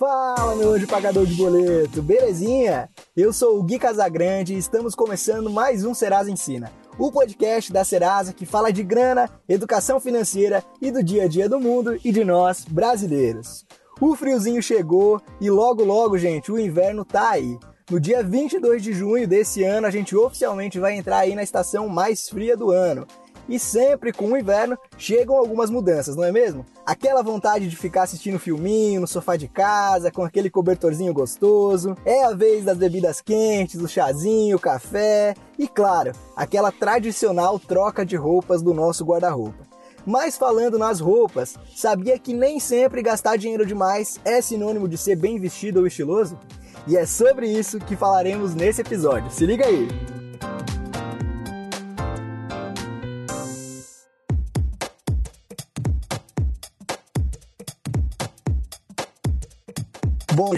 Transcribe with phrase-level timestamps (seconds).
[0.00, 2.88] Fala, meu anjo pagador de boleto, belezinha?
[3.14, 7.84] Eu sou o Gui Casagrande e estamos começando mais um Serasa Ensina, o podcast da
[7.84, 12.10] Serasa que fala de grana, educação financeira e do dia a dia do mundo e
[12.12, 13.66] de nós, brasileiros.
[14.00, 17.58] O friozinho chegou e logo logo, gente, o inverno tá aí.
[17.90, 21.88] No dia 22 de junho desse ano, a gente oficialmente vai entrar aí na estação
[21.88, 23.06] mais fria do ano.
[23.50, 26.64] E sempre com o inverno chegam algumas mudanças, não é mesmo?
[26.86, 31.96] Aquela vontade de ficar assistindo filminho no sofá de casa, com aquele cobertorzinho gostoso.
[32.04, 38.14] É a vez das bebidas quentes, do chazinho, café e, claro, aquela tradicional troca de
[38.14, 39.68] roupas do nosso guarda-roupa.
[40.06, 45.16] Mas falando nas roupas, sabia que nem sempre gastar dinheiro demais é sinônimo de ser
[45.16, 46.38] bem vestido ou estiloso?
[46.86, 49.28] E é sobre isso que falaremos nesse episódio.
[49.32, 50.19] Se liga aí!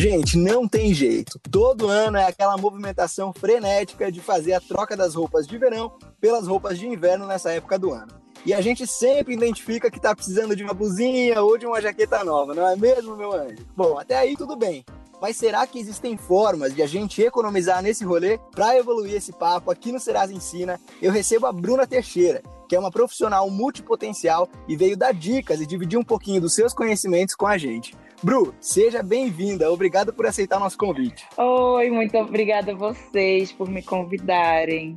[0.02, 1.38] Gente, não tem jeito.
[1.48, 6.48] Todo ano é aquela movimentação frenética de fazer a troca das roupas de verão pelas
[6.48, 8.12] roupas de inverno nessa época do ano.
[8.44, 12.24] E a gente sempre identifica que está precisando de uma blusinha ou de uma jaqueta
[12.24, 13.64] nova, não é mesmo, meu anjo?
[13.76, 14.84] Bom, até aí tudo bem.
[15.20, 18.40] Mas será que existem formas de a gente economizar nesse rolê?
[18.50, 22.78] Para evoluir esse papo aqui no Serasa Ensina, eu recebo a Bruna Teixeira, que é
[22.78, 27.46] uma profissional multipotencial e veio dar dicas e dividir um pouquinho dos seus conhecimentos com
[27.46, 27.94] a gente.
[28.22, 29.70] Bru, seja bem-vinda.
[29.70, 31.26] Obrigado por aceitar nosso convite.
[31.36, 34.96] Oi, muito obrigada a vocês por me convidarem.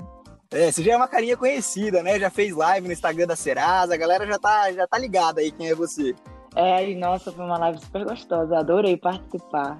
[0.52, 2.20] É, você já é uma carinha conhecida, né?
[2.20, 5.52] Já fez live no Instagram da Serasa, a galera já tá, já tá ligada aí
[5.52, 6.14] quem é você.
[6.56, 9.80] É, e nossa, foi uma live super gostosa, adorei participar.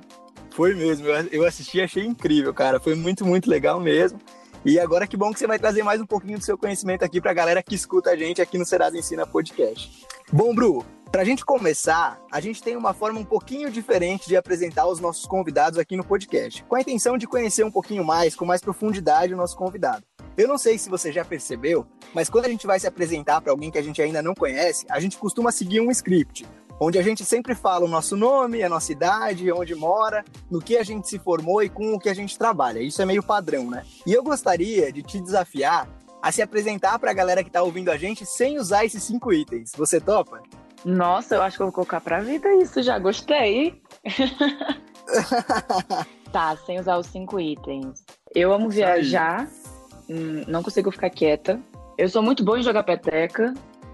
[0.50, 2.80] Foi mesmo, eu assisti achei incrível, cara.
[2.80, 4.20] Foi muito, muito legal mesmo.
[4.66, 7.22] E agora que bom que você vai trazer mais um pouquinho do seu conhecimento aqui
[7.22, 10.04] pra galera que escuta a gente aqui no Serasa Ensina Podcast.
[10.34, 10.84] Bom, Bru,
[11.16, 15.00] para a gente começar, a gente tem uma forma um pouquinho diferente de apresentar os
[15.00, 18.60] nossos convidados aqui no podcast, com a intenção de conhecer um pouquinho mais, com mais
[18.60, 20.04] profundidade, o nosso convidado.
[20.36, 23.54] Eu não sei se você já percebeu, mas quando a gente vai se apresentar para
[23.54, 26.46] alguém que a gente ainda não conhece, a gente costuma seguir um script,
[26.82, 30.22] onde a gente sempre fala o nosso nome, a nossa idade, onde mora,
[30.52, 32.82] no que a gente se formou e com o que a gente trabalha.
[32.82, 33.86] Isso é meio padrão, né?
[34.06, 35.88] E eu gostaria de te desafiar
[36.22, 39.32] a se apresentar para a galera que está ouvindo a gente sem usar esses cinco
[39.32, 39.72] itens.
[39.78, 40.44] Você topa?
[40.86, 43.82] Nossa, eu acho que eu vou colocar pra vida isso, já gostei.
[46.32, 48.06] tá, sem usar os cinco itens.
[48.36, 49.48] Eu amo viajar,
[50.08, 51.60] hum, não consigo ficar quieta.
[51.98, 53.52] Eu sou muito boa em jogar peteca.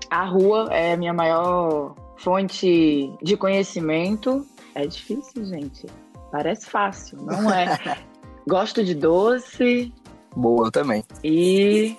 [0.09, 4.45] A rua é a minha maior fonte de conhecimento.
[4.75, 5.85] É difícil, gente.
[6.29, 7.97] Parece fácil, não é?
[8.45, 9.93] Gosto de doce.
[10.35, 11.05] Boa, também.
[11.23, 11.95] E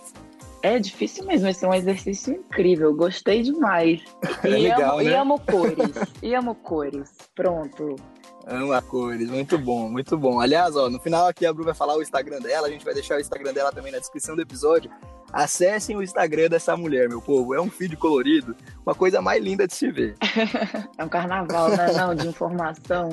[0.62, 4.00] é difícil mesmo, esse é um exercício incrível, gostei demais.
[4.44, 5.10] É e, legal, amo, né?
[5.10, 5.92] e amo cores,
[6.22, 7.10] e amo cores.
[7.34, 7.96] Pronto.
[8.44, 10.40] Amo cores, muito bom, muito bom.
[10.40, 12.92] Aliás, ó, no final aqui a Bru vai falar o Instagram dela, a gente vai
[12.92, 14.90] deixar o Instagram dela também na descrição do episódio.
[15.32, 17.54] Acessem o Instagram dessa mulher, meu povo.
[17.54, 20.16] É um feed colorido, uma coisa mais linda de se ver.
[20.98, 21.92] é um carnaval, né?
[21.92, 23.10] Não, de informação.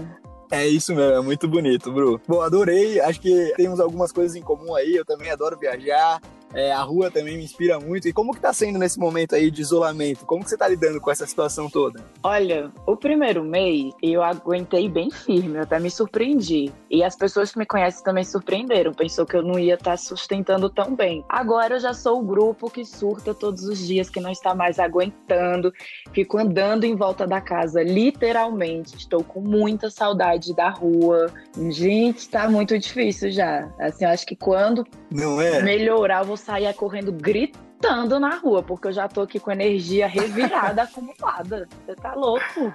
[0.52, 2.20] É isso mesmo, é muito bonito, Bru.
[2.28, 3.00] Bom, adorei.
[3.00, 4.96] Acho que temos algumas coisas em comum aí.
[4.96, 6.20] Eu também adoro viajar.
[6.54, 8.08] É, a rua também me inspira muito.
[8.08, 10.26] E como que tá sendo nesse momento aí de isolamento?
[10.26, 12.04] Como que você tá lidando com essa situação toda?
[12.24, 16.72] Olha, o primeiro mês eu aguentei bem firme, eu até me surpreendi.
[16.90, 19.98] E as pessoas que me conhecem também surpreenderam, pensou que eu não ia estar tá
[19.98, 21.24] sustentando tão bem.
[21.30, 24.80] Agora eu já sou o grupo que surta todos os dias, que não está mais
[24.80, 25.72] aguentando,
[26.14, 28.96] fico andando em volta da casa, literalmente.
[28.98, 31.32] Estou com muita saudade da rua.
[31.70, 33.70] Gente, tá muito difícil já.
[33.80, 35.62] Assim, eu acho que quando não é?
[35.62, 40.08] melhorar, eu vou sair correndo gritando na rua, porque eu já tô aqui com energia
[40.08, 41.68] revirada, acumulada.
[41.86, 42.74] Você tá louco?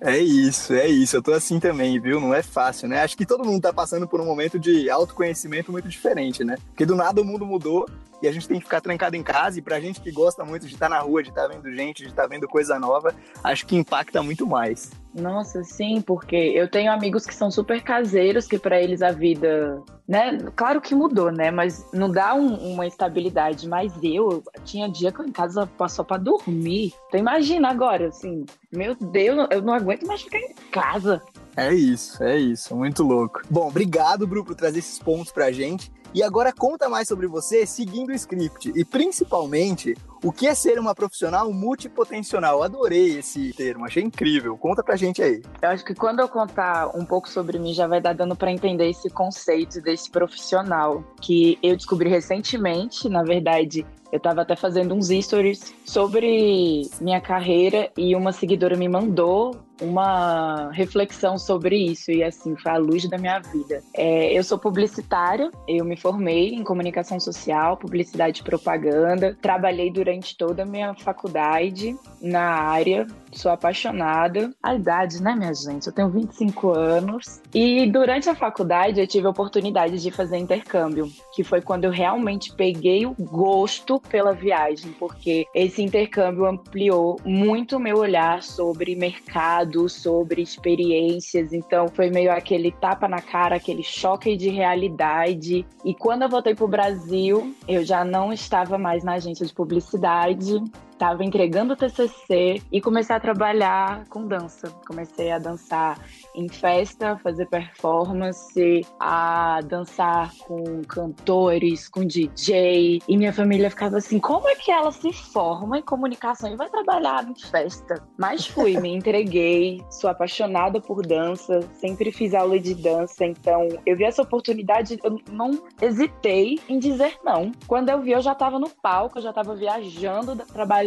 [0.00, 1.16] É isso, é isso.
[1.16, 2.20] Eu tô assim também, viu?
[2.20, 3.02] Não é fácil, né?
[3.02, 6.56] Acho que todo mundo tá passando por um momento de autoconhecimento muito diferente, né?
[6.68, 7.88] Porque do nada o mundo mudou
[8.20, 9.58] e a gente tem que ficar trancado em casa.
[9.58, 12.10] E pra gente que gosta muito de estar na rua, de estar vendo gente, de
[12.10, 14.90] estar vendo coisa nova, acho que impacta muito mais.
[15.16, 19.82] Nossa, sim, porque eu tenho amigos que são super caseiros, que para eles a vida,
[20.06, 20.38] né?
[20.54, 21.50] Claro que mudou, né?
[21.50, 23.66] Mas não dá um, uma estabilidade.
[23.66, 26.92] Mas eu tinha dia que eu em casa só para dormir.
[27.08, 31.22] Então imagina agora, assim, meu Deus, eu não aguento mais ficar em casa.
[31.56, 33.40] É isso, é isso, muito louco.
[33.48, 35.90] Bom, obrigado, Bru, por trazer esses pontos pra gente.
[36.12, 39.94] E agora conta mais sobre você seguindo o script e principalmente
[40.26, 42.60] o que é ser uma profissional multipotencional.
[42.60, 44.58] Adorei esse termo, achei incrível.
[44.58, 45.40] Conta pra gente aí.
[45.62, 48.50] Eu acho que quando eu contar um pouco sobre mim já vai dar dando para
[48.50, 54.96] entender esse conceito desse profissional que eu descobri recentemente, na verdade, eu estava até fazendo
[54.96, 62.22] uns stories sobre minha carreira e uma seguidora me mandou uma reflexão sobre isso e
[62.22, 63.82] assim foi a luz da minha vida.
[63.94, 70.36] É, eu sou publicitária, eu me formei em comunicação social, publicidade e propaganda, trabalhei durante
[70.36, 74.52] toda a minha faculdade na área, sou apaixonada.
[74.62, 75.86] A idade, né, minha gente?
[75.86, 81.10] Eu tenho 25 anos e durante a faculdade eu tive a oportunidade de fazer intercâmbio,
[81.34, 87.76] que foi quando eu realmente peguei o gosto pela viagem, porque esse intercâmbio ampliou muito
[87.76, 91.52] o meu olhar sobre mercado sobre experiências.
[91.52, 95.66] Então foi meio aquele tapa na cara, aquele choque de realidade.
[95.84, 99.52] E quando eu voltei para o Brasil, eu já não estava mais na agência de
[99.52, 100.62] publicidade,
[100.96, 104.70] estava entregando o TCC e comecei a trabalhar com dança.
[104.86, 105.98] Comecei a dançar
[106.34, 113.00] em festa, fazer performance, a dançar com cantores, com DJ.
[113.06, 116.68] E minha família ficava assim: como é que ela se forma em comunicação e vai
[116.68, 118.02] trabalhar em festa?
[118.18, 123.96] Mas fui, me entreguei, sou apaixonada por dança, sempre fiz aula de dança, então eu
[123.96, 127.52] vi essa oportunidade, eu não hesitei em dizer não.
[127.66, 130.85] Quando eu vi, eu já estava no palco, eu já estava viajando, trabalhando.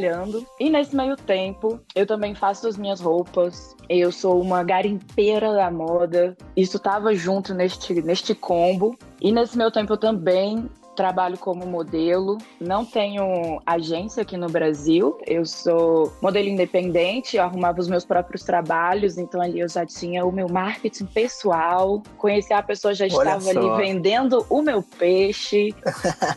[0.60, 5.70] E nesse meio tempo, eu também faço as minhas roupas, eu sou uma garimpeira da
[5.70, 6.36] moda.
[6.56, 8.98] Isso estava junto neste, neste combo.
[9.22, 10.70] E nesse meu tempo eu também
[11.00, 17.80] trabalho como modelo, não tenho agência aqui no Brasil, eu sou modelo independente, eu arrumava
[17.80, 22.62] os meus próprios trabalhos, então ali eu já tinha o meu marketing pessoal, conhecer a
[22.62, 25.74] pessoa já estava ali vendendo o meu peixe.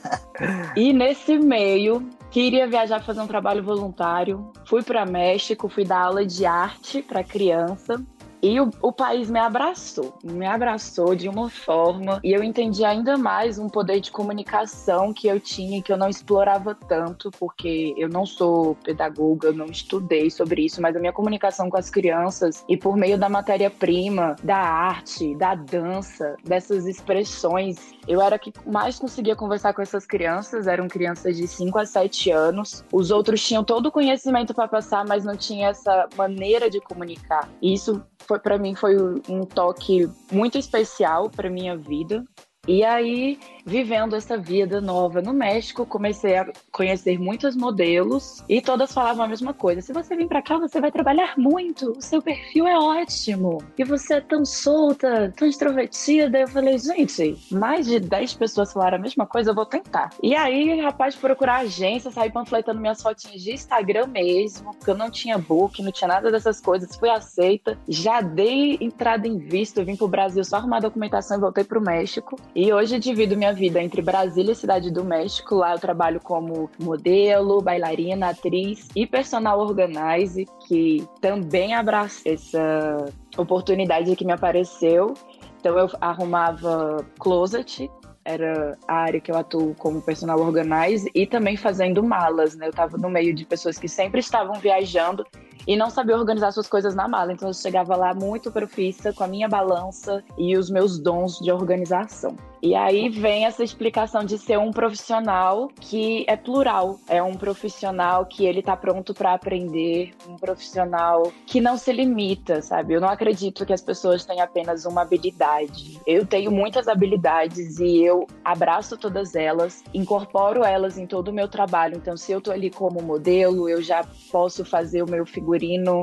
[0.77, 6.25] e nesse meio, queria viajar fazer um trabalho voluntário, fui para México, fui dar aula
[6.25, 8.03] de arte para criança
[8.43, 13.17] e o, o, país me abraçou, me abraçou de uma forma e eu entendi ainda
[13.17, 18.09] mais um poder de comunicação que eu tinha que eu não explorava tanto, porque eu
[18.09, 22.65] não sou pedagoga, eu não estudei sobre isso, mas a minha comunicação com as crianças
[22.69, 28.99] e por meio da matéria-prima, da arte, da dança, dessas expressões, eu era que mais
[28.99, 32.85] conseguia conversar com essas crianças, eram crianças de 5 a 7 anos.
[32.93, 37.49] Os outros tinham todo o conhecimento para passar, mas não tinha essa maneira de comunicar.
[37.61, 38.97] E isso foi para mim foi
[39.29, 42.25] um toque muito especial para minha vida.
[42.69, 48.93] E aí vivendo essa vida nova no México, comecei a conhecer muitos modelos e todas
[48.93, 49.81] falavam a mesma coisa.
[49.81, 53.85] Se você vir para cá, você vai trabalhar muito, o seu perfil é ótimo e
[53.85, 56.41] você é tão solta, tão extrovertida.
[56.41, 60.11] Eu falei, gente, mais de 10 pessoas falaram a mesma coisa, eu vou tentar.
[60.23, 65.11] E aí, rapaz, procurar agência, sair panfletando minhas fotinhas de Instagram mesmo, porque eu não
[65.11, 69.97] tinha book, não tinha nada dessas coisas, fui aceita, já dei entrada em visto, vim
[69.97, 72.37] pro Brasil só arrumar documentação e voltei pro México.
[72.55, 75.55] E hoje divido minha vida entre Brasília e Cidade do México.
[75.55, 83.07] Lá eu trabalho como modelo, bailarina, atriz e personal organizer, que também abraça essa
[83.39, 85.15] oportunidade que me apareceu.
[85.59, 87.91] Então eu arrumava closet,
[88.23, 92.67] era a área que eu atuo como personal organizer e também fazendo malas, né?
[92.67, 95.25] Eu estava no meio de pessoas que sempre estavam viajando
[95.67, 97.33] e não sabia organizar suas coisas na mala.
[97.33, 101.51] Então eu chegava lá muito profissa com a minha balança e os meus dons de
[101.51, 102.37] organização.
[102.63, 108.25] E aí vem essa explicação de ser um profissional que é plural, é um profissional
[108.25, 112.95] que ele tá pronto para aprender, um profissional que não se limita, sabe?
[112.95, 116.01] Eu não acredito que as pessoas têm apenas uma habilidade.
[116.07, 121.49] Eu tenho muitas habilidades e eu abraço todas elas, incorporo elas em todo o meu
[121.49, 121.97] trabalho.
[121.97, 125.52] Então, se eu tô ali como modelo, eu já posso fazer o meu figurino,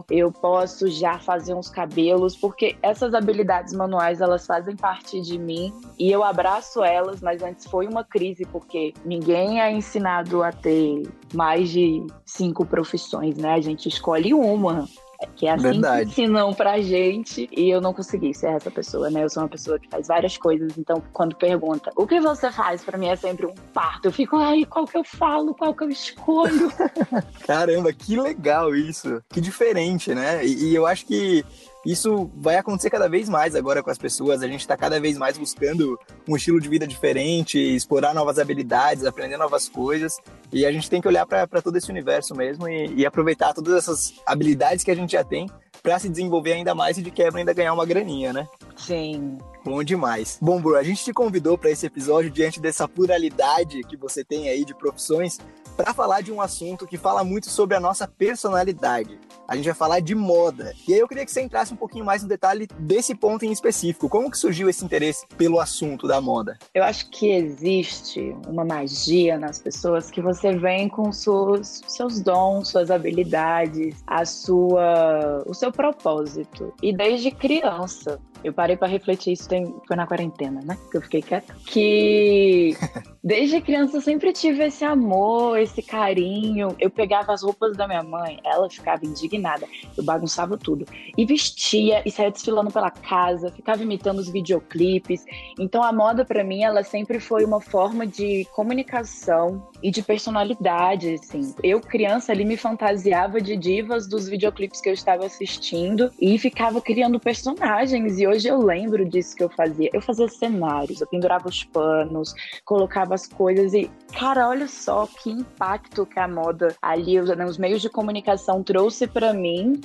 [0.09, 5.73] eu posso já fazer uns cabelos, porque essas habilidades manuais elas fazem parte de mim
[5.97, 10.51] e eu abraço abraço elas, mas antes foi uma crise, porque ninguém é ensinado a
[10.51, 11.03] ter
[11.33, 13.53] mais de cinco profissões, né?
[13.53, 14.87] A gente escolhe uma.
[15.35, 16.05] Que é assim Verdade.
[16.05, 19.23] que ensinam pra gente e eu não consegui ser essa pessoa, né?
[19.23, 22.83] Eu sou uma pessoa que faz várias coisas, então quando pergunta o que você faz,
[22.83, 24.07] para mim é sempre um parto.
[24.07, 26.71] Eu fico, ai, qual que eu falo, qual que eu escolho?
[27.45, 29.21] Caramba, que legal isso.
[29.29, 30.45] Que diferente, né?
[30.45, 31.43] E, e eu acho que
[31.85, 34.41] isso vai acontecer cada vez mais agora com as pessoas.
[34.41, 39.05] A gente está cada vez mais buscando um estilo de vida diferente, explorar novas habilidades,
[39.05, 40.17] aprender novas coisas.
[40.51, 43.73] E a gente tem que olhar para todo esse universo mesmo e, e aproveitar todas
[43.75, 45.49] essas habilidades que a gente já tem
[45.81, 48.47] para se desenvolver ainda mais e de quebra ainda ganhar uma graninha, né?
[48.79, 49.37] Sim.
[49.63, 50.37] Bom demais.
[50.41, 54.49] Bom, Bru, a gente te convidou para esse episódio diante dessa pluralidade que você tem
[54.49, 55.37] aí de profissões
[55.75, 59.17] para falar de um assunto que fala muito sobre a nossa personalidade.
[59.47, 60.73] A gente vai falar de moda.
[60.87, 63.51] E aí eu queria que você entrasse um pouquinho mais no detalhe desse ponto em
[63.51, 64.09] específico.
[64.09, 66.57] Como que surgiu esse interesse pelo assunto da moda?
[66.73, 72.67] Eu acho que existe uma magia nas pessoas que você vem com seus, seus dons,
[72.67, 76.73] suas habilidades, a sua, o seu propósito.
[76.83, 80.77] E desde criança, eu parei para refletir isso tem, foi na quarentena, né?
[80.91, 81.55] Que eu fiquei quieta.
[81.65, 82.75] Que
[83.23, 86.75] desde criança eu sempre tive esse amor, esse carinho.
[86.79, 89.67] Eu pegava as roupas da minha mãe, ela ficava indignada.
[89.97, 90.85] Eu bagunçava tudo.
[91.17, 95.25] E vestia e saía desfilando pela casa, ficava imitando os videoclipes.
[95.59, 101.15] Então a moda para mim, ela sempre foi uma forma de comunicação e de personalidade,
[101.15, 101.53] assim.
[101.63, 106.81] Eu criança ali me fantasiava de divas dos videoclipes que eu estava assistindo e ficava
[106.81, 109.89] criando personagens e hoje eu lembro disso que eu fazia.
[109.93, 112.33] Eu fazia cenários, eu pendurava os panos,
[112.65, 117.45] colocava as coisas e, cara, olha só que impacto que a moda ali, os, né,
[117.45, 119.79] os meios de comunicação trouxe para mim.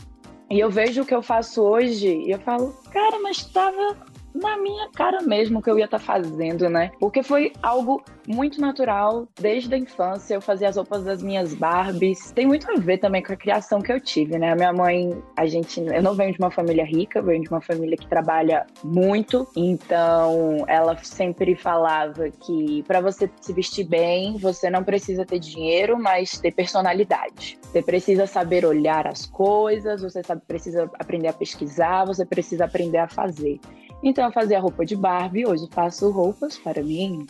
[0.51, 3.97] E eu vejo o que eu faço hoje e eu falo, cara, mas estava
[4.35, 6.91] na minha cara mesmo que eu ia estar tá fazendo, né?
[6.99, 10.35] Porque foi algo muito natural desde a infância.
[10.35, 12.33] Eu fazia as roupas das minhas Barbies.
[12.33, 14.53] Tem muito a ver também com a criação que eu tive, né?
[14.53, 17.61] A minha mãe, a gente, eu não venho de uma família rica, venho de uma
[17.61, 19.47] família que trabalha muito.
[19.57, 25.99] Então, ela sempre falava que para você se vestir bem, você não precisa ter dinheiro,
[25.99, 27.59] mas ter personalidade.
[27.63, 32.99] Você precisa saber olhar as coisas, você sabe, precisa aprender a pesquisar, você precisa aprender
[32.99, 33.61] a fazer.
[34.05, 37.27] Então eu fazia roupa de Barbie, hoje faço roupas para mim.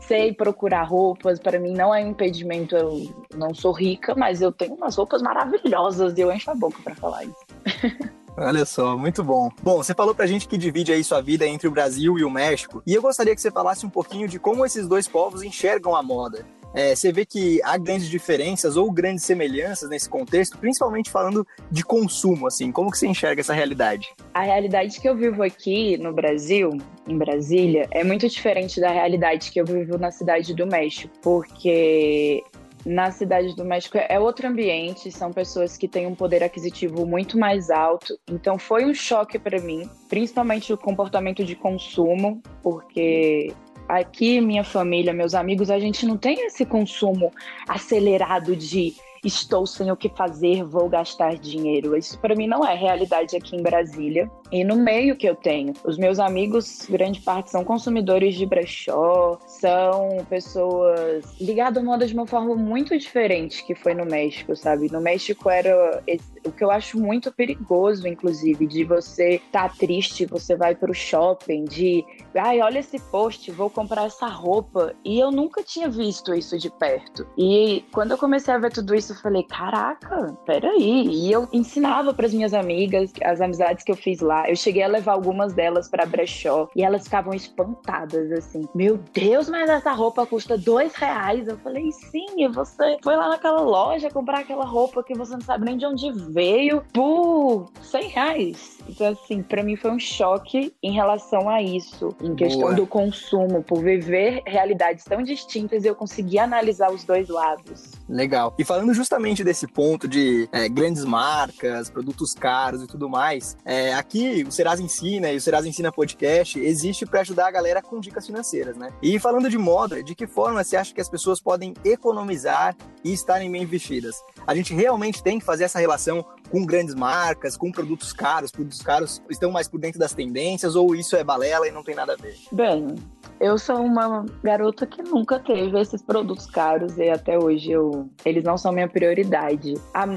[0.00, 4.52] Sei procurar roupas, para mim não é um impedimento, eu não sou rica, mas eu
[4.52, 7.44] tenho umas roupas maravilhosas e eu encho a boca para falar isso.
[8.38, 9.50] Olha só, muito bom.
[9.62, 12.30] Bom, você falou pra gente que divide aí sua vida entre o Brasil e o
[12.30, 15.94] México, e eu gostaria que você falasse um pouquinho de como esses dois povos enxergam
[15.96, 21.10] a moda é, você vê que há grandes diferenças ou grandes semelhanças nesse contexto, principalmente
[21.10, 22.70] falando de consumo, assim.
[22.70, 24.08] Como que você enxerga essa realidade?
[24.32, 26.70] A realidade que eu vivo aqui no Brasil,
[27.08, 32.42] em Brasília, é muito diferente da realidade que eu vivo na cidade do México, porque
[32.84, 37.38] na cidade do México é outro ambiente, são pessoas que têm um poder aquisitivo muito
[37.38, 38.18] mais alto.
[38.28, 43.52] Então foi um choque para mim, principalmente o comportamento de consumo, porque
[43.98, 47.32] aqui, minha família, meus amigos, a gente não tem esse consumo
[47.68, 48.94] acelerado de
[49.24, 51.96] estou sem o que fazer, vou gastar dinheiro.
[51.96, 54.30] Isso para mim não é realidade aqui em Brasília.
[54.50, 59.38] E no meio que eu tenho, os meus amigos, grande parte são consumidores de brechó,
[59.46, 64.90] são pessoas ligadas à moda de uma forma muito diferente que foi no México, sabe?
[64.90, 66.02] No México era
[66.44, 71.64] o que eu acho muito perigoso, inclusive, de você tá triste, você vai pro shopping,
[71.64, 74.94] de ai, olha esse post, vou comprar essa roupa.
[75.04, 77.26] E eu nunca tinha visto isso de perto.
[77.36, 81.06] E quando eu comecei a ver tudo isso, eu falei, caraca, peraí.
[81.06, 84.82] E eu ensinava para as minhas amigas, as amizades que eu fiz lá, eu cheguei
[84.82, 88.68] a levar algumas delas para brechó e elas ficavam espantadas, assim.
[88.74, 91.48] Meu Deus, mas essa roupa custa dois reais.
[91.48, 95.40] Eu falei, sim, e você foi lá naquela loja comprar aquela roupa que você não
[95.40, 98.78] sabe nem de onde veio por cem reais.
[98.88, 102.74] Então, assim, para mim foi um choque em relação a isso, em questão Boa.
[102.74, 107.92] do consumo, por viver realidades tão distintas e eu conseguir analisar os dois lados.
[108.08, 108.54] Legal.
[108.58, 113.94] E falando justamente desse ponto de é, grandes marcas, produtos caros e tudo mais, é,
[113.94, 117.98] aqui o Serasa Ensina e o Serasa Ensina Podcast existe para ajudar a galera com
[117.98, 118.92] dicas financeiras, né?
[119.02, 123.10] E falando de moda, de que forma você acha que as pessoas podem economizar e
[123.10, 124.16] estarem bem vestidas?
[124.46, 128.82] A gente realmente tem que fazer essa relação com grandes marcas, com produtos caros, produtos
[128.82, 132.14] caros estão mais por dentro das tendências ou isso é balela e não tem nada
[132.14, 132.36] a ver?
[132.52, 132.96] Bem,
[133.40, 138.44] eu sou uma garota que nunca teve esses produtos caros e até hoje eu, eles
[138.44, 139.74] não são minha prioridade.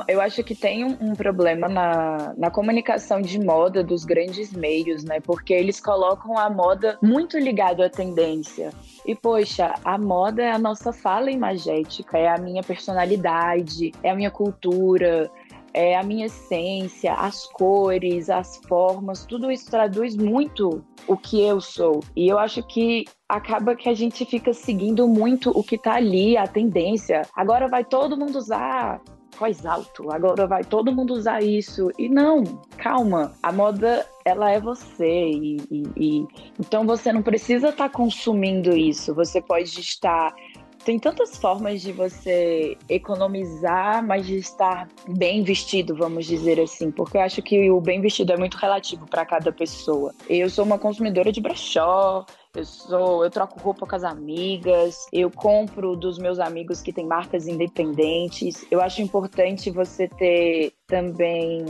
[0.07, 5.19] Eu acho que tem um, problema na, na comunicação de moda dos grandes meios, né?
[5.21, 8.71] Porque eles colocam a moda muito ligado à tendência.
[9.05, 14.15] E, poxa, a moda é a nossa fala imagética, é a minha personalidade, é a
[14.15, 15.29] minha cultura,
[15.73, 21.59] é a minha essência, as cores, as formas, tudo isso traduz muito o que eu
[21.59, 22.01] sou.
[22.15, 26.37] E eu acho que acaba que a gente fica seguindo muito o que tá ali,
[26.37, 27.23] a tendência.
[27.35, 29.01] Agora vai todo mundo usar
[29.39, 31.89] voz alto, agora vai todo mundo usar isso.
[31.97, 32.43] E não,
[32.77, 36.27] calma, a moda ela é você e, e, e...
[36.59, 39.13] então você não precisa estar tá consumindo isso.
[39.15, 40.33] Você pode estar
[40.83, 47.17] tem tantas formas de você economizar, mas de estar bem vestido, vamos dizer assim, porque
[47.17, 50.13] eu acho que o bem vestido é muito relativo para cada pessoa.
[50.29, 52.25] Eu sou uma consumidora de brechó,
[52.55, 57.05] eu sou, eu troco roupa com as amigas, eu compro dos meus amigos que têm
[57.05, 58.65] marcas independentes.
[58.69, 61.65] Eu acho importante você ter também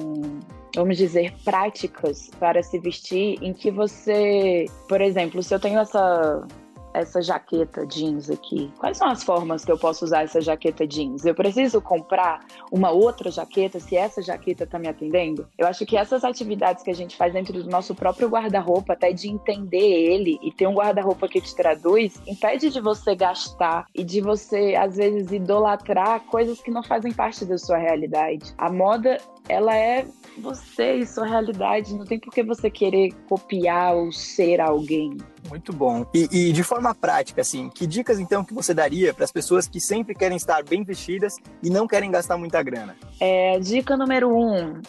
[0.76, 6.48] vamos dizer, práticas para se vestir em que você, por exemplo, se eu tenho essa
[6.94, 8.72] essa jaqueta jeans aqui?
[8.78, 11.26] Quais são as formas que eu posso usar essa jaqueta jeans?
[11.26, 15.48] Eu preciso comprar uma outra jaqueta se essa jaqueta está me atendendo?
[15.58, 19.12] Eu acho que essas atividades que a gente faz dentro do nosso próprio guarda-roupa, até
[19.12, 24.04] de entender ele e ter um guarda-roupa que te traduz, impede de você gastar e
[24.04, 28.54] de você, às vezes, idolatrar coisas que não fazem parte da sua realidade.
[28.58, 30.06] A moda, ela é
[30.38, 31.94] você e sua realidade.
[31.96, 35.18] Não tem por que você querer copiar ou ser alguém.
[35.50, 36.06] Muito bom.
[36.14, 39.68] E, e, de forma prática, assim, que dicas então que você daria para as pessoas
[39.68, 42.96] que sempre querem estar bem vestidas e não querem gastar muita grana?
[43.20, 44.82] É, dica número um: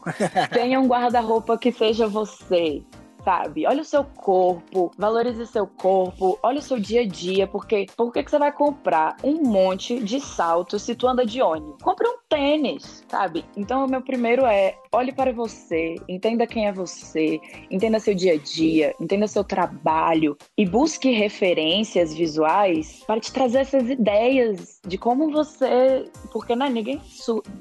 [0.52, 2.82] tenha um guarda-roupa que seja você
[3.24, 3.66] sabe?
[3.66, 8.12] Olha o seu corpo, valorize seu corpo, olha o seu dia a dia, porque por
[8.12, 11.82] que, que você vai comprar um monte de salto se tu anda de ônibus?
[11.82, 13.44] Compre um tênis, sabe?
[13.56, 18.34] Então o meu primeiro é olhe para você, entenda quem é você, entenda seu dia
[18.34, 24.98] a dia, entenda seu trabalho e busque referências visuais para te trazer essas ideias de
[24.98, 27.00] como você, porque não é ninguém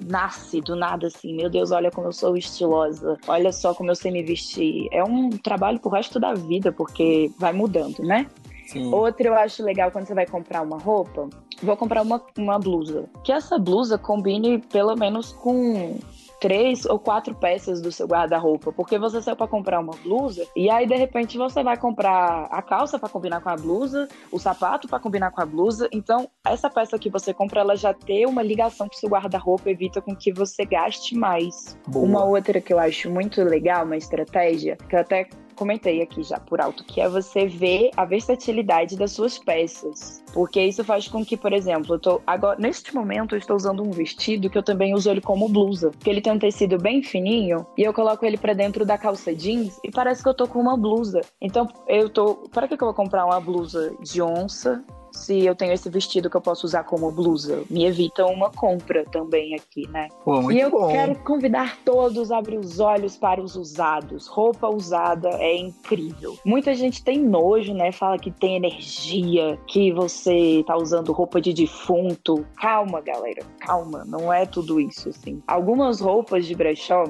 [0.08, 3.96] nasce do nada assim, meu Deus, olha como eu sou estilosa, olha só como eu
[3.96, 4.88] sei me vestir.
[4.92, 8.28] É um trabalho pro resto da vida, porque vai mudando, né?
[8.68, 8.94] Sim.
[8.94, 11.28] Outra eu acho legal quando você vai comprar uma roupa,
[11.62, 13.10] vou comprar uma, uma blusa.
[13.22, 16.00] Que essa blusa combine pelo menos com
[16.42, 20.72] três ou quatro peças do seu guarda-roupa, porque você saiu para comprar uma blusa e
[20.72, 24.88] aí de repente você vai comprar a calça para combinar com a blusa, o sapato
[24.88, 25.88] para combinar com a blusa.
[25.92, 29.70] Então, essa peça que você compra, ela já tem uma ligação com o seu guarda-roupa,
[29.70, 31.78] evita com que você gaste mais.
[31.88, 32.06] Boa.
[32.06, 36.40] Uma outra que eu acho muito legal, uma estratégia, que eu até comentei aqui já
[36.40, 40.24] por alto, que é você ver a versatilidade das suas peças.
[40.34, 43.84] Porque isso faz com que, por exemplo, eu tô agora neste momento eu estou usando
[43.84, 47.04] um vestido que eu também uso ele como blusa, que ele tem um tecido bem
[47.04, 50.48] fininho e eu coloco ele para dentro da calça jeans e parece que eu tô
[50.48, 51.22] com uma blusa.
[51.42, 55.74] Então, eu tô, para que eu vou comprar uma blusa de onça se eu tenho
[55.74, 57.64] esse vestido que eu posso usar como blusa.
[57.70, 60.08] Me evita uma compra também aqui, né?
[60.24, 60.88] Pô, e eu bom.
[60.90, 64.28] quero convidar todos a abrir os olhos para os usados.
[64.28, 66.38] Roupa usada é incrível.
[66.46, 67.92] Muita gente tem nojo, né?
[67.92, 72.46] Fala que tem energia, que você tá usando roupa de defunto.
[72.56, 74.04] Calma, galera, calma.
[74.06, 75.42] Não é tudo isso, assim.
[75.48, 77.06] Algumas roupas de brechó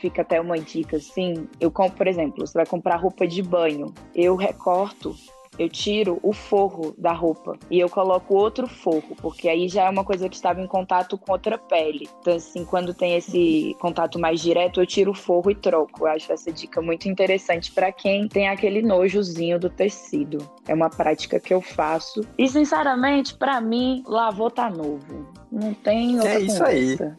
[0.00, 1.48] fica até uma dica assim.
[1.60, 3.94] Eu compro, por exemplo, você vai comprar roupa de banho.
[4.14, 5.14] Eu recorto
[5.58, 9.90] eu tiro o forro da roupa e eu coloco outro forro, porque aí já é
[9.90, 12.08] uma coisa que estava em contato com outra pele.
[12.20, 16.06] Então, assim, quando tem esse contato mais direto, eu tiro o forro e troco.
[16.06, 20.38] Eu acho essa dica muito interessante para quem tem aquele nojozinho do tecido.
[20.66, 22.24] É uma prática que eu faço.
[22.38, 25.26] E, sinceramente, para mim, lavou tá novo.
[25.50, 27.16] Não tem outra É isso conversa.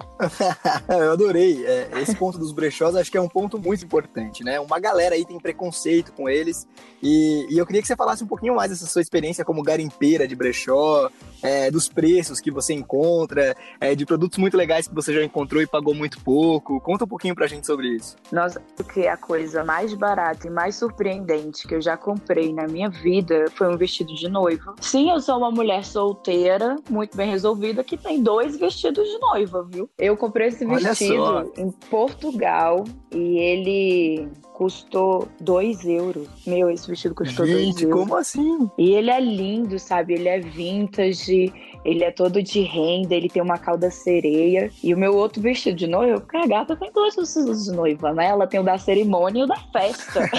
[0.90, 0.98] aí.
[1.04, 1.66] eu adorei.
[1.66, 4.60] É, esse ponto dos brechós acho que é um ponto muito importante, né?
[4.60, 6.68] Uma galera aí tem preconceito com eles.
[7.02, 10.28] E, e eu queria que você falasse um pouquinho mais dessa sua experiência como garimpeira
[10.28, 11.10] de brechó,
[11.44, 15.62] é, dos preços que você encontra, é, de produtos muito legais que você já encontrou
[15.62, 16.80] e pagou muito pouco.
[16.80, 18.16] Conta um pouquinho pra gente sobre isso.
[18.32, 22.54] Nossa, o que é a coisa mais barata e mais surpreendente que eu já comprei
[22.54, 24.74] na minha vida foi um vestido de noiva.
[24.82, 29.68] Sim, eu sou uma mulher solteira, muito bem resolvida, que tem dois vestidos de noiva,
[29.70, 29.90] viu?
[29.98, 36.28] Eu comprei esse vestido em Portugal e ele custou 2 euros.
[36.46, 37.80] Meu, esse vestido custou 2 euros.
[37.80, 38.70] Gente, como assim?
[38.78, 40.14] E ele é lindo, sabe?
[40.14, 41.52] Ele é vintage,
[41.84, 44.72] ele é todo de renda, ele tem uma cauda sereia.
[44.82, 48.14] E o meu outro vestido de noiva, porque a gata tem dois vestidos de noiva,
[48.14, 48.28] né?
[48.28, 50.30] Ela tem o da cerimônia e o da festa.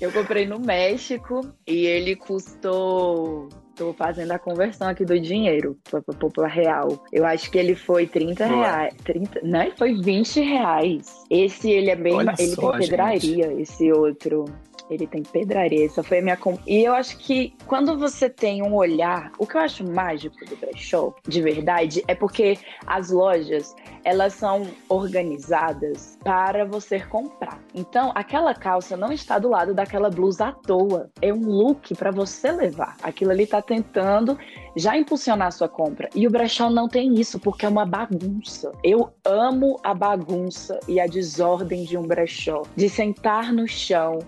[0.00, 6.00] Eu comprei no México e ele custou Tô fazendo a conversão aqui do dinheiro para
[6.46, 7.04] real.
[7.12, 8.60] Eu acho que ele foi 30 Boa.
[8.60, 8.94] reais.
[9.04, 11.24] 30, não, ele foi 20 reais.
[11.28, 12.14] Esse ele é bem.
[12.14, 13.62] Olha ele só, tem pedraria, gente.
[13.62, 14.44] esse outro.
[14.90, 16.38] Ele tem pedraria, essa foi a minha.
[16.66, 19.32] E eu acho que quando você tem um olhar.
[19.38, 24.66] O que eu acho mágico do brechó, de verdade, é porque as lojas elas são
[24.88, 27.58] organizadas para você comprar.
[27.74, 31.10] Então, aquela calça não está do lado daquela blusa à toa.
[31.22, 32.96] É um look para você levar.
[33.02, 34.38] Aquilo ali está tentando
[34.76, 36.10] já impulsionar a sua compra.
[36.14, 38.72] E o brechó não tem isso, porque é uma bagunça.
[38.82, 42.62] Eu amo a bagunça e a desordem de um brechó.
[42.76, 44.18] De sentar no chão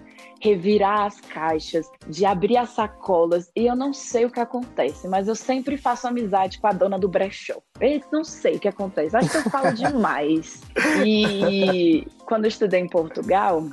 [0.46, 3.50] revirar as caixas, de abrir as sacolas.
[3.56, 6.98] E eu não sei o que acontece, mas eu sempre faço amizade com a dona
[6.98, 7.56] do brechó.
[7.80, 9.16] Eu não sei o que acontece.
[9.16, 10.62] Acho que eu falo demais.
[11.04, 13.64] E quando eu estudei em Portugal,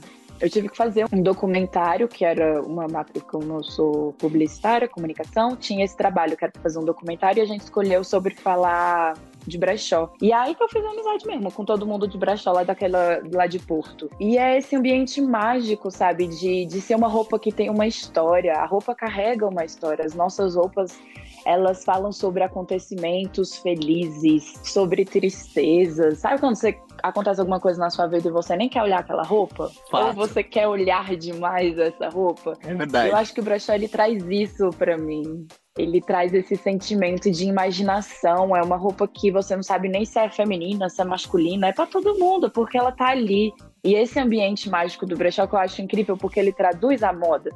[0.42, 5.56] eu tive que fazer um documentário, que era uma matriz, como eu sou publicitária, comunicação,
[5.56, 9.14] tinha esse trabalho que era fazer um documentário e a gente escolheu sobre falar
[9.46, 10.12] de brechó.
[10.22, 13.48] E aí que eu fiz amizade mesmo, com todo mundo de brechó lá daquela lá
[13.48, 14.10] de Porto.
[14.20, 16.28] E é esse ambiente mágico, sabe?
[16.28, 18.54] De, de ser uma roupa que tem uma história.
[18.54, 20.06] A roupa carrega uma história.
[20.06, 20.98] As nossas roupas
[21.46, 26.20] elas falam sobre acontecimentos felizes, sobre tristezas.
[26.20, 29.24] Sabe quando você acontece alguma coisa na sua vida e você nem quer olhar aquela
[29.24, 29.70] roupa?
[29.92, 30.08] Fato.
[30.08, 32.58] Ou você quer olhar demais essa roupa?
[32.66, 33.10] É verdade.
[33.10, 35.46] Eu acho que o brechó ele traz isso para mim.
[35.78, 38.56] Ele traz esse sentimento de imaginação.
[38.56, 41.68] É uma roupa que você não sabe nem se é feminina, se é masculina.
[41.68, 43.52] É para todo mundo, porque ela tá ali.
[43.84, 47.52] E esse ambiente mágico do brechó que eu acho incrível, porque ele traduz a moda.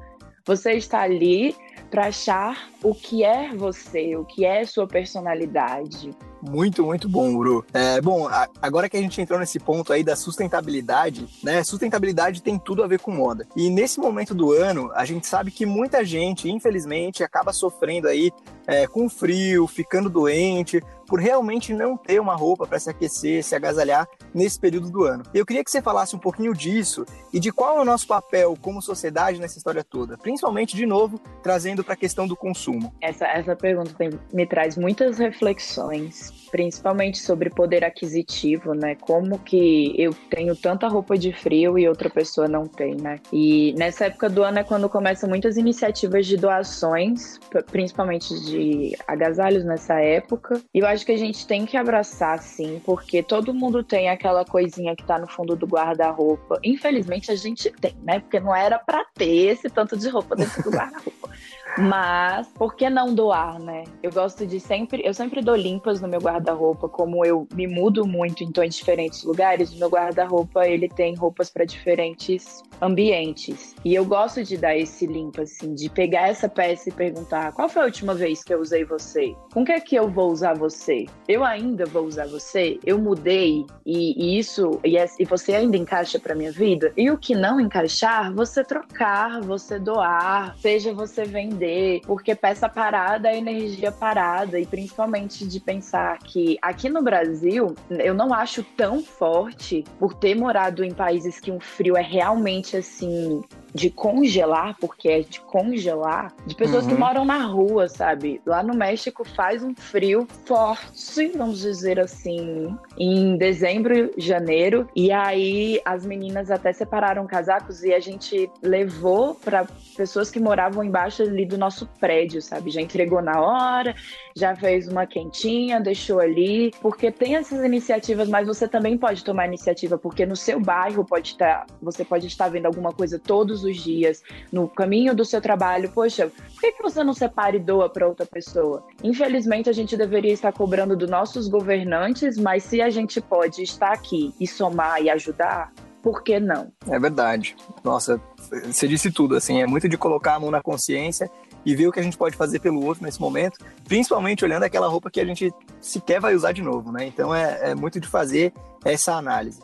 [0.45, 1.55] Você está ali
[1.89, 6.12] para achar o que é você, o que é sua personalidade.
[6.41, 7.65] Muito, muito bom, Uru.
[7.73, 11.63] É, bom, a, agora que a gente entrou nesse ponto aí da sustentabilidade, né?
[11.63, 13.47] Sustentabilidade tem tudo a ver com moda.
[13.56, 18.32] E nesse momento do ano, a gente sabe que muita gente, infelizmente, acaba sofrendo aí
[18.67, 23.56] é, com frio, ficando doente, por realmente não ter uma roupa para se aquecer, se
[23.56, 25.24] agasalhar nesse período do ano.
[25.34, 28.58] Eu queria que você falasse um pouquinho disso e de qual é o nosso papel
[28.62, 32.93] como sociedade nessa história toda, principalmente, de novo, trazendo para a questão do consumo.
[33.02, 33.96] Essa, essa pergunta
[34.34, 38.96] me traz muitas reflexões principalmente sobre poder aquisitivo, né?
[38.96, 43.20] Como que eu tenho tanta roupa de frio e outra pessoa não tem, né?
[43.32, 47.39] E nessa época do ano é quando começam muitas iniciativas de doações,
[47.72, 50.62] principalmente de agasalhos nessa época.
[50.74, 54.43] E eu acho que a gente tem que abraçar, sim, porque todo mundo tem aquela
[54.45, 56.60] coisinha que tá no fundo do guarda-roupa.
[56.63, 58.19] Infelizmente a gente tem, né?
[58.19, 61.29] Porque não era para ter esse tanto de roupa dentro do guarda-roupa.
[61.77, 63.83] Mas por que não doar, né?
[64.01, 68.05] Eu gosto de sempre, eu sempre dou limpas no meu guarda-roupa, como eu me mudo
[68.05, 73.75] muito então, em diferentes lugares, o meu guarda-roupa ele tem roupas para diferentes ambientes.
[73.85, 77.69] E eu gosto de dar esse limpo assim, de pegar essa peça e perguntar: "Qual
[77.69, 79.35] foi a última vez que eu usei você?
[79.53, 81.05] Com que é que eu vou usar você?
[81.27, 82.79] Eu ainda vou usar você?
[82.83, 86.91] Eu mudei e, e isso e, e você ainda encaixa para minha vida?
[86.97, 91.66] E o que não encaixar, você trocar, você doar, seja você vender
[92.06, 98.13] porque peça parada é energia parada, e principalmente de pensar que aqui no Brasil eu
[98.13, 103.41] não acho tão forte por ter morado em países que um frio é realmente assim
[103.77, 106.89] de congelar, porque é de congelar, de pessoas uhum.
[106.89, 108.41] que moram na rua, sabe?
[108.43, 115.79] Lá no México faz um frio forte, vamos dizer assim, em dezembro, janeiro, e aí
[115.85, 121.45] as meninas até separaram casacos e a gente levou para pessoas que moravam embaixo ali
[121.45, 122.71] do nosso prédio, sabe?
[122.71, 123.93] Já entregou na hora,
[124.35, 129.45] já fez uma quentinha, deixou ali, porque tem essas iniciativas, mas você também pode tomar
[129.45, 133.66] iniciativa, porque no seu bairro pode estar, você pode estar vendo alguma coisa todos os
[133.75, 137.89] dias, no caminho do seu trabalho, poxa, por que, que você não separa e doa
[137.89, 138.86] para outra pessoa?
[139.03, 143.91] Infelizmente, a gente deveria estar cobrando dos nossos governantes, mas se a gente pode estar
[143.91, 146.71] aqui e somar e ajudar, por que não?
[146.88, 147.56] É verdade.
[147.84, 148.21] Nossa,
[148.63, 151.30] você disse tudo, assim, é muito de colocar a mão na consciência
[151.65, 154.88] e ver o que a gente pode fazer pelo outro nesse momento, principalmente olhando aquela
[154.88, 155.51] roupa que a gente
[155.82, 157.06] sequer vai usar de novo, né?
[157.06, 158.53] Então é, é muito de fazer
[158.86, 159.60] essa análise.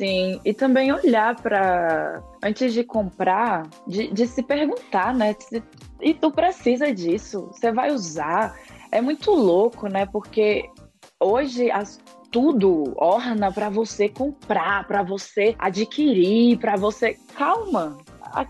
[0.00, 5.36] Sim, e também olhar para antes de comprar, de, de se perguntar, né?
[5.38, 5.62] Se,
[6.00, 7.50] e tu precisa disso?
[7.52, 8.58] Você vai usar?
[8.90, 10.06] É muito louco, né?
[10.06, 10.64] Porque
[11.20, 17.18] hoje as, tudo orna para você comprar, para você adquirir, para você.
[17.36, 17.98] Calma,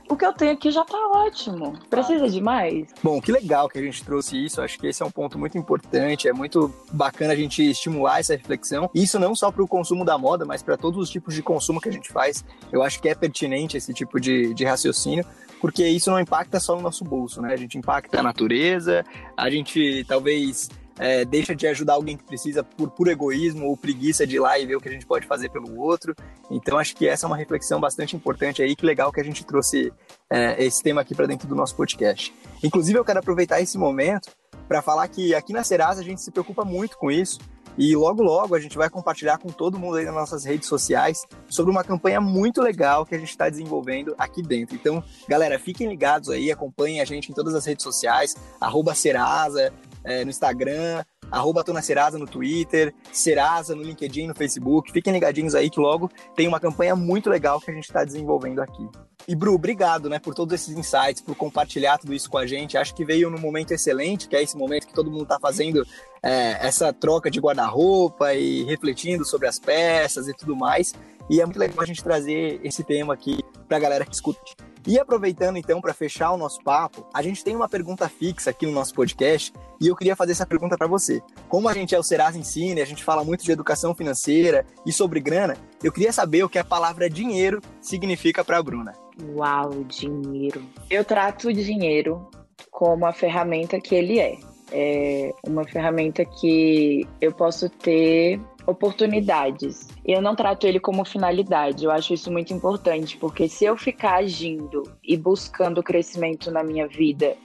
[0.09, 1.79] o que eu tenho aqui já tá ótimo.
[1.89, 2.89] Precisa de mais?
[3.03, 4.61] Bom, que legal que a gente trouxe isso.
[4.61, 6.29] Acho que esse é um ponto muito importante.
[6.29, 8.91] É muito bacana a gente estimular essa reflexão.
[8.95, 11.81] Isso não só para o consumo da moda, mas para todos os tipos de consumo
[11.81, 12.45] que a gente faz.
[12.71, 15.25] Eu acho que é pertinente esse tipo de, de raciocínio,
[15.61, 17.53] porque isso não impacta só no nosso bolso, né?
[17.53, 19.05] A gente impacta a natureza,
[19.37, 24.27] a gente talvez é, deixa de ajudar alguém que precisa por puro egoísmo ou preguiça
[24.27, 26.15] de ir lá e ver o que a gente pode fazer pelo outro.
[26.51, 28.77] Então, acho que essa é uma reflexão bastante importante aí.
[28.77, 29.93] Que legal que a gente trouxe
[30.29, 32.35] é, esse tema aqui para dentro do nosso podcast.
[32.63, 34.31] Inclusive, eu quero aproveitar esse momento
[34.69, 37.39] para falar que aqui na Serasa a gente se preocupa muito com isso.
[37.79, 41.25] E logo, logo a gente vai compartilhar com todo mundo aí nas nossas redes sociais
[41.49, 44.75] sobre uma campanha muito legal que a gente está desenvolvendo aqui dentro.
[44.75, 49.73] Então, galera, fiquem ligados aí, acompanhem a gente em todas as redes sociais, arroba Serasa,
[50.05, 54.93] é, no Instagram, arroba Serasa no Twitter, Serasa no LinkedIn, no Facebook.
[54.93, 58.61] Fiquem ligadinhos aí que logo tem uma campanha muito legal que a gente está desenvolvendo
[58.61, 58.89] aqui.
[59.29, 62.77] E Bru, obrigado, né, por todos esses insights, por compartilhar tudo isso com a gente.
[62.77, 65.87] Acho que veio num momento excelente, que é esse momento que todo mundo está fazendo
[66.23, 70.95] é, essa troca de guarda-roupa e refletindo sobre as peças e tudo mais.
[71.29, 74.41] E é muito legal a gente trazer esse tema aqui para a galera que escuta.
[74.87, 78.67] E aproveitando então para fechar o nosso papo, a gente tem uma pergunta fixa aqui
[78.67, 81.23] no nosso podcast e eu queria fazer essa pergunta para você.
[81.49, 84.93] Como a gente é o Serasa Ensine, a gente fala muito de educação financeira e
[84.93, 88.95] sobre grana, eu queria saber o que a palavra dinheiro significa para a Bruna.
[89.35, 90.63] Uau, dinheiro.
[90.89, 92.29] Eu trato o dinheiro
[92.71, 94.39] como a ferramenta que ele é.
[94.73, 99.89] É uma ferramenta que eu posso ter oportunidades.
[100.05, 101.85] Eu não trato ele como finalidade.
[101.85, 106.87] Eu acho isso muito importante, porque se eu ficar agindo e buscando crescimento na minha
[106.87, 107.37] vida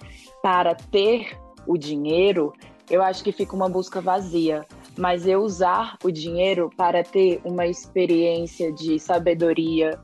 [0.42, 2.54] para ter o dinheiro,
[2.90, 4.66] eu acho que fica uma busca vazia.
[4.98, 10.00] Mas eu usar o dinheiro para ter uma experiência de sabedoria,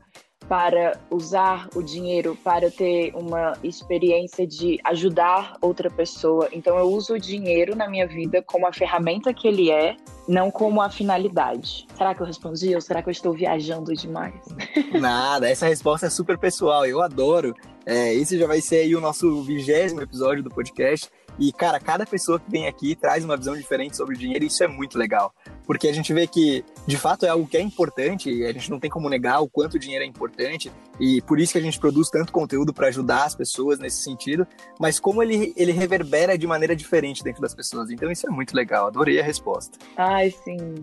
[0.48, 6.48] para usar o dinheiro para ter uma experiência de ajudar outra pessoa.
[6.52, 10.50] Então eu uso o dinheiro na minha vida como a ferramenta que ele é, não
[10.50, 11.86] como a finalidade.
[11.96, 14.34] Será que eu respondi ou será que eu estou viajando demais?
[15.00, 17.54] Nada, essa resposta é super pessoal, eu adoro.
[17.84, 21.10] É, esse já vai ser aí o nosso vigésimo episódio do podcast.
[21.38, 24.48] E, cara, cada pessoa que vem aqui traz uma visão diferente sobre o dinheiro e
[24.48, 25.34] isso é muito legal.
[25.72, 28.70] Porque a gente vê que, de fato, é algo que é importante e a gente
[28.70, 30.70] não tem como negar o quanto o dinheiro é importante.
[31.00, 34.46] E por isso que a gente produz tanto conteúdo para ajudar as pessoas nesse sentido.
[34.78, 37.90] Mas como ele, ele reverbera de maneira diferente dentro das pessoas.
[37.90, 38.88] Então isso é muito legal.
[38.88, 39.78] Adorei a resposta.
[39.96, 40.74] Ai, sim.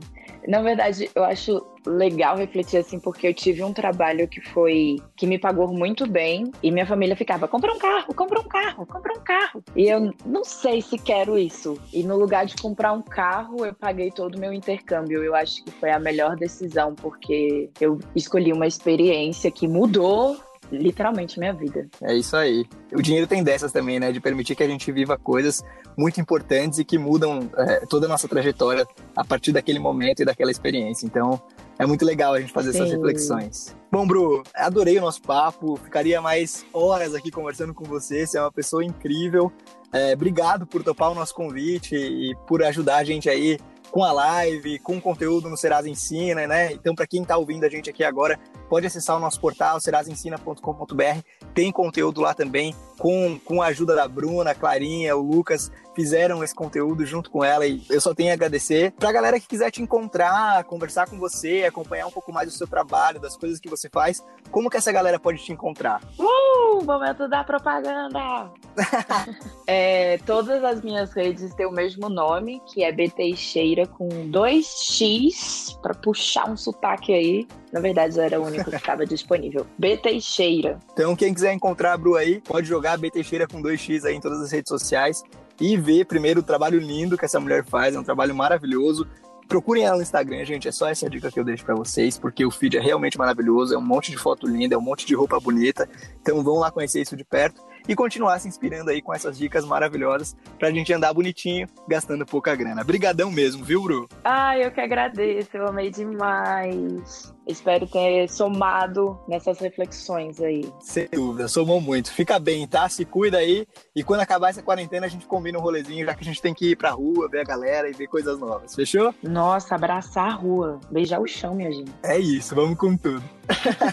[0.47, 5.25] Na verdade, eu acho legal refletir assim, porque eu tive um trabalho que foi que
[5.25, 9.13] me pagou muito bem e minha família ficava: compra um carro, compra um carro, compra
[9.17, 9.63] um carro.
[9.75, 11.79] E eu não sei se quero isso.
[11.93, 14.78] E no lugar de comprar um carro, eu paguei todo o meu intercâmbio.
[15.09, 20.37] Eu acho que foi a melhor decisão, porque eu escolhi uma experiência que mudou
[20.71, 21.87] literalmente minha vida.
[22.01, 22.65] É isso aí.
[22.93, 24.11] O dinheiro tem dessas também, né?
[24.11, 25.63] De permitir que a gente viva coisas
[25.97, 30.25] muito importantes e que mudam é, toda a nossa trajetória a partir daquele momento e
[30.25, 31.05] daquela experiência.
[31.05, 31.41] Então,
[31.77, 32.79] é muito legal a gente fazer Sim.
[32.79, 33.75] essas reflexões.
[33.91, 35.77] Bom, Bru, adorei o nosso papo.
[35.77, 38.25] Ficaria mais horas aqui conversando com você.
[38.25, 39.51] Você é uma pessoa incrível.
[39.91, 43.57] É, obrigado por topar o nosso convite e por ajudar a gente aí
[43.91, 46.71] com a live, com conteúdo no Serasa Ensina, né?
[46.71, 48.39] Então, para quem está ouvindo a gente aqui agora,
[48.69, 51.19] pode acessar o nosso portal, serasensina.com.br.
[51.53, 56.43] Tem conteúdo lá também, com, com a ajuda da Bruna, a Clarinha, o Lucas, fizeram
[56.43, 58.91] esse conteúdo junto com ela e eu só tenho a agradecer.
[58.93, 62.67] Pra galera que quiser te encontrar, conversar com você, acompanhar um pouco mais do seu
[62.67, 66.01] trabalho, das coisas que você faz, como que essa galera pode te encontrar?
[66.17, 68.51] Uh, momento da propaganda!
[69.67, 75.79] é, todas as minhas redes têm o mesmo nome, que é BT Cheira com 2x,
[75.81, 77.47] para puxar um sotaque aí.
[77.71, 79.65] Na verdade, era o único que estava disponível.
[79.77, 80.79] B Teixeira.
[80.93, 84.21] Então, quem quiser encontrar a Bru aí, pode jogar B Teixeira com 2x aí em
[84.21, 85.23] todas as redes sociais
[85.59, 87.95] e ver primeiro o trabalho lindo que essa mulher faz.
[87.95, 89.07] É um trabalho maravilhoso.
[89.47, 90.67] Procurem ela no Instagram, gente.
[90.67, 93.73] É só essa dica que eu deixo para vocês, porque o feed é realmente maravilhoso.
[93.73, 95.89] É um monte de foto linda, é um monte de roupa bonita.
[96.21, 99.65] Então vão lá conhecer isso de perto e continuar se inspirando aí com essas dicas
[99.65, 102.83] maravilhosas pra gente andar bonitinho, gastando pouca grana.
[102.83, 104.07] Brigadão mesmo, viu, Bru?
[104.23, 107.33] Ah, eu que agradeço, eu amei demais.
[107.49, 110.71] Espero ter somado nessas reflexões aí.
[110.79, 112.11] Sem dúvida, somou muito.
[112.13, 112.87] Fica bem, tá?
[112.87, 113.65] Se cuida aí.
[113.95, 116.53] E quando acabar essa quarentena, a gente combina um rolezinho, já que a gente tem
[116.53, 118.75] que ir pra rua, ver a galera e ver coisas novas.
[118.75, 119.15] Fechou?
[119.23, 120.79] Nossa, abraçar a rua.
[120.91, 121.91] Beijar o chão, minha gente.
[122.03, 123.23] É isso, vamos com tudo.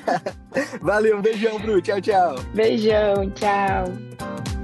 [0.83, 1.81] Valeu, um beijão, Bru.
[1.81, 2.35] Tchau, tchau.
[2.53, 4.56] Beijão, tchau.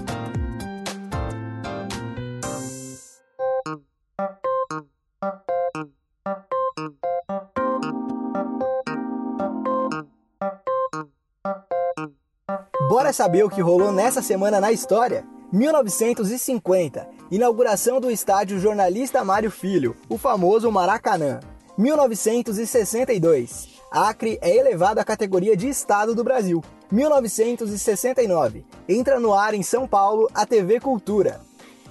[12.92, 15.24] Bora saber o que rolou nessa semana na história?
[15.50, 21.40] 1950, inauguração do estádio Jornalista Mário Filho, o famoso Maracanã.
[21.78, 26.62] 1962, Acre é elevado à categoria de Estado do Brasil.
[26.90, 31.40] 1969, entra no ar em São Paulo a TV Cultura.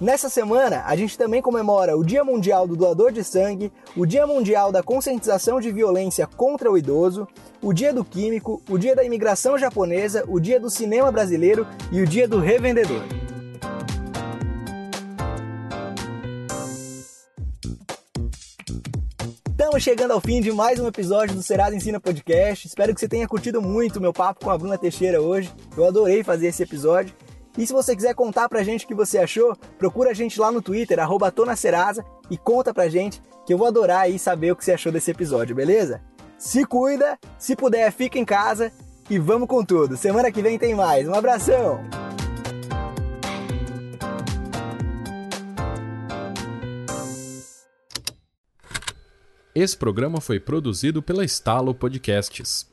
[0.02, 4.26] Nessa semana, a gente também comemora o Dia Mundial do Doador de Sangue, o Dia
[4.26, 7.28] Mundial da Conscientização de Violência contra o Idoso,
[7.62, 12.02] o Dia do Químico, o Dia da Imigração Japonesa, o Dia do Cinema Brasileiro e
[12.02, 13.00] o Dia do Revendedor.
[19.50, 22.66] Estamos chegando ao fim de mais um episódio do Serasa Ensina Podcast.
[22.66, 25.54] Espero que você tenha curtido muito o meu papo com a Bruna Teixeira hoje.
[25.76, 27.14] Eu adorei fazer esse episódio.
[27.56, 30.50] E se você quiser contar pra gente o que você achou, procura a gente lá
[30.50, 34.56] no Twitter, arroba Tonacerasa, e conta pra gente, que eu vou adorar aí saber o
[34.56, 36.00] que você achou desse episódio, beleza?
[36.38, 38.72] Se cuida, se puder, fica em casa
[39.10, 39.96] e vamos com tudo.
[39.96, 41.06] Semana que vem tem mais.
[41.06, 41.80] Um abração!
[49.54, 52.66] Esse programa foi produzido pela Estalo Podcasts.